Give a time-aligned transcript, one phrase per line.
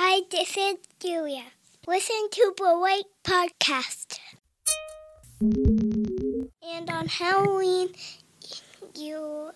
[0.00, 1.42] Hi, this is Julia.
[1.84, 4.20] Listen to Blue Podcast.
[5.42, 7.88] And on Halloween,
[8.94, 9.50] you.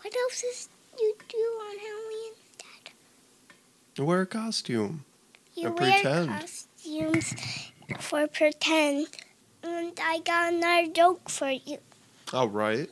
[0.00, 2.32] What else is you do on Halloween,
[3.96, 4.04] Dad?
[4.04, 5.04] Wear a costume.
[5.56, 6.28] You wear pretend.
[6.28, 7.34] costumes
[7.98, 9.08] for pretend.
[9.64, 11.78] And I got another joke for you.
[12.32, 12.88] All right.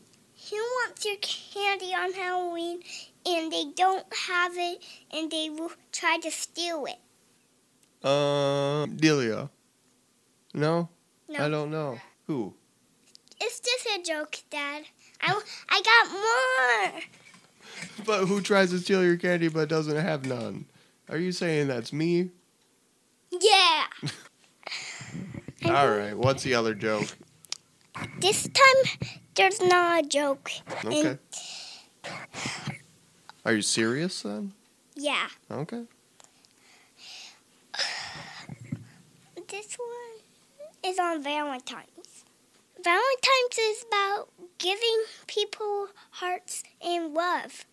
[0.51, 2.81] Who wants your candy on Halloween
[3.27, 4.83] and they don't have it
[5.13, 8.07] and they will try to steal it?
[8.07, 9.51] Um, Delia.
[10.55, 10.89] No?
[11.29, 11.45] No.
[11.45, 11.99] I don't know.
[12.27, 12.55] Who?
[13.41, 14.85] It's just a joke, Dad.
[15.21, 17.03] I, I got more.
[18.07, 20.67] But who tries to steal your candy but doesn't have none?
[21.09, 22.31] Are you saying that's me?
[23.31, 23.85] Yeah.
[25.67, 26.17] All right.
[26.17, 27.17] What's the other joke?
[28.21, 30.51] This time, there's not a joke.
[30.85, 31.19] Okay.
[33.47, 34.55] Are you serious then?
[34.97, 35.29] Yeah.
[35.49, 35.85] Okay.
[39.49, 42.25] This one is on Valentine's.
[42.83, 47.65] Valentine's is about giving people hearts and love.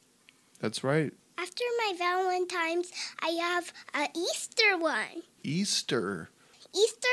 [0.60, 1.12] That's right.
[1.40, 5.24] After my Valentine's, I have a Easter one.
[5.42, 6.30] Easter.
[6.76, 7.08] Easter,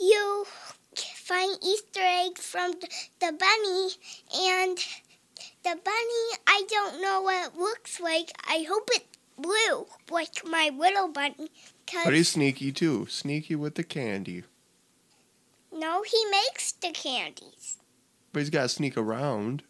[0.00, 0.46] you
[0.94, 2.72] find Easter eggs from
[3.20, 3.90] the bunny,
[4.34, 4.78] and
[5.68, 8.30] the bunny, I don't know what it looks like.
[8.48, 11.50] I hope it's blue, like my little bunny.
[11.86, 13.06] But Cause he's sneaky too.
[13.08, 14.44] Sneaky with the candy.
[15.72, 17.76] no, he makes the candies.
[18.32, 19.62] But he's got to sneak around.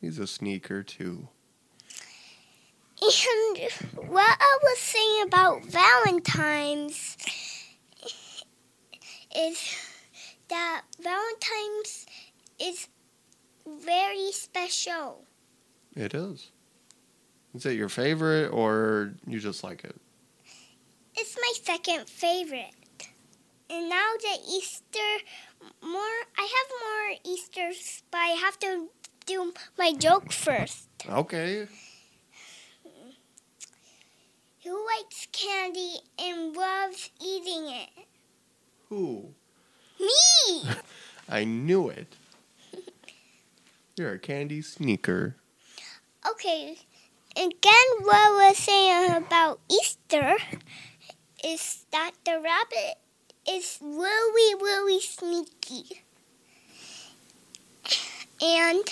[0.00, 1.28] He's a sneaker too.
[3.02, 3.70] And
[4.08, 7.16] what I was saying about Valentine's
[9.36, 9.76] is
[10.48, 12.06] that Valentine's
[12.58, 12.88] is
[13.66, 15.24] very special.
[15.94, 16.50] It is.
[17.54, 19.96] Is it your favorite or you just like it?
[21.14, 22.74] It's my second favorite.
[23.68, 25.24] And now the Easter
[25.82, 28.88] more I have more Easters, but I have to
[29.24, 30.88] do my joke first.
[31.08, 31.66] Okay.
[34.64, 38.06] Who likes candy and loves eating it?
[38.88, 39.34] Who?
[40.00, 40.70] Me!
[41.28, 42.12] I knew it.
[43.98, 45.36] You're a candy sneaker.
[46.30, 46.76] Okay,
[47.34, 50.36] again, what we're saying about Easter
[51.42, 52.98] is that the rabbit
[53.48, 56.02] is really, really sneaky.
[58.42, 58.84] And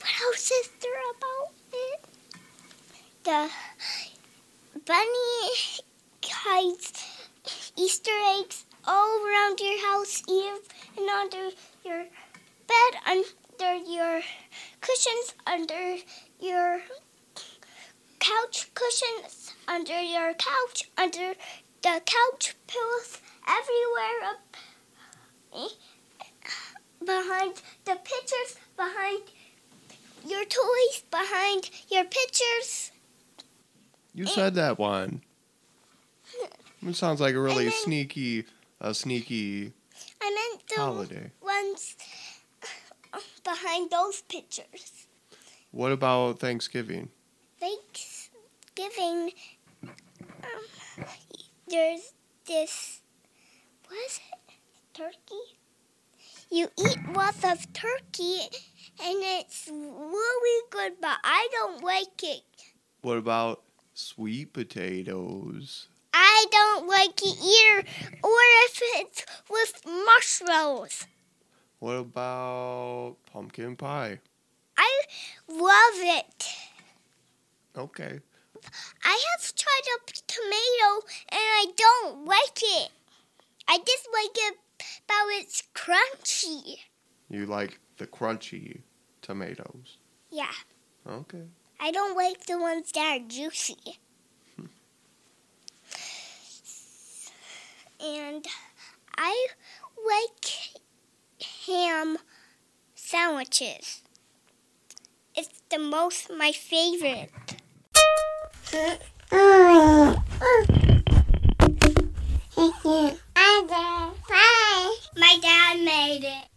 [0.00, 2.04] what else is there about it?
[3.22, 3.48] The
[4.84, 5.84] bunny
[6.24, 6.92] hides
[7.78, 11.50] Easter eggs all around your house, even under
[11.84, 12.06] your
[12.66, 14.20] bed, under your
[14.80, 15.96] cushions, under
[16.40, 16.80] your
[18.18, 21.34] couch cushions, under your couch, under
[21.82, 24.56] the couch pillows, everywhere up
[25.54, 25.68] eh,
[27.04, 29.22] behind the pictures, behind
[30.26, 32.90] your toys, behind your pictures.
[34.14, 35.22] You said that one.
[36.86, 38.44] It sounds like a really then- sneaky,
[38.80, 39.72] a sneaky
[40.22, 41.30] I meant the holiday.
[41.40, 41.96] ones
[43.46, 45.06] behind those pictures.
[45.70, 47.10] What about Thanksgiving?
[47.60, 49.30] Thanksgiving,
[50.42, 51.04] um,
[51.68, 52.12] there's
[52.46, 53.00] this,
[53.86, 54.54] what is it?
[54.92, 55.44] Turkey?
[56.50, 58.40] You eat lots of turkey
[59.02, 62.42] and it's really good, but I don't like it.
[63.02, 63.62] What about
[63.94, 65.88] sweet potatoes?
[66.14, 67.88] I don't like it either,
[68.22, 71.06] or if it's with mushrooms.
[71.78, 74.20] What about pumpkin pie?
[74.78, 75.00] I
[75.48, 76.46] love it.
[77.76, 78.20] Okay.
[79.04, 82.90] I have tried a tomato and I don't like it.
[83.68, 84.56] I just like it
[85.04, 86.78] about it's crunchy.
[87.28, 88.80] You like the crunchy
[89.22, 89.98] tomatoes.
[90.30, 90.52] Yeah,
[91.06, 91.42] Okay.
[91.78, 93.76] I don't like the ones that are juicy.
[94.56, 94.66] Hmm.
[98.00, 98.46] and
[99.16, 99.46] I
[100.04, 100.65] like
[101.66, 102.18] ham
[102.94, 104.02] sandwiches.
[105.34, 107.30] It's the most my favorite.